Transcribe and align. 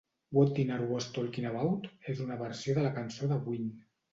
"What 0.37 0.53
Deaner 0.59 0.77
Was 0.91 1.09
Talking 1.17 1.47
About" 1.51 1.85
és 2.15 2.25
una 2.27 2.41
versió 2.43 2.79
de 2.79 2.87
la 2.89 2.93
cançó 2.99 3.33
de 3.35 3.43
Ween. 3.47 3.71